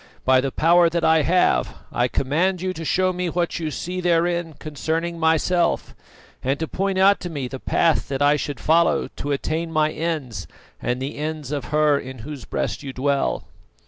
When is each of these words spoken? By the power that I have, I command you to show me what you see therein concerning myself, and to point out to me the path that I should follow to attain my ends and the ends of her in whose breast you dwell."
By 0.25 0.41
the 0.41 0.51
power 0.51 0.89
that 0.89 1.03
I 1.05 1.21
have, 1.21 1.75
I 1.91 2.07
command 2.07 2.59
you 2.59 2.73
to 2.73 2.83
show 2.83 3.13
me 3.13 3.29
what 3.29 3.59
you 3.59 3.69
see 3.69 4.01
therein 4.01 4.55
concerning 4.57 5.19
myself, 5.19 5.93
and 6.43 6.57
to 6.57 6.67
point 6.67 6.97
out 6.97 7.19
to 7.19 7.29
me 7.29 7.47
the 7.47 7.59
path 7.59 8.07
that 8.07 8.19
I 8.19 8.35
should 8.35 8.59
follow 8.59 9.09
to 9.17 9.31
attain 9.31 9.71
my 9.71 9.91
ends 9.91 10.47
and 10.81 10.99
the 10.99 11.17
ends 11.19 11.51
of 11.51 11.65
her 11.65 11.99
in 11.99 12.17
whose 12.25 12.45
breast 12.45 12.81
you 12.81 12.93
dwell." 12.93 13.43